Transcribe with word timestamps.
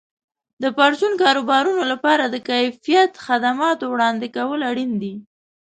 د 0.63 0.63
پرچون 0.77 1.13
کاروبارونو 1.23 1.83
لپاره 1.91 2.23
د 2.27 2.35
کیفیت 2.49 3.11
خدماتو 3.25 3.85
وړاندې 3.93 4.27
کول 4.37 4.59
اړین 4.71 4.91
دي. 5.01 5.13